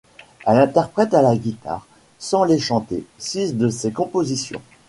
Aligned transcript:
Elle 0.47 0.57
interprète 0.57 1.13
à 1.13 1.21
la 1.21 1.35
guitare, 1.35 1.85
sans 2.17 2.43
les 2.43 2.57
chanter, 2.57 3.05
six 3.19 3.53
de 3.55 3.69
ses 3.69 3.91
compositions. 3.91 4.63